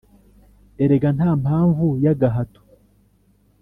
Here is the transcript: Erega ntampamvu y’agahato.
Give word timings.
Erega 0.83 1.09
ntampamvu 1.15 1.87
y’agahato. 2.03 2.61